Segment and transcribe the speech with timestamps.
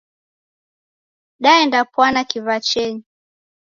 [1.43, 3.01] Daendapwana kiw'achenyi.